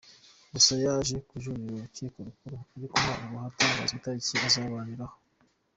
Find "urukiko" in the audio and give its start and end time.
1.77-2.17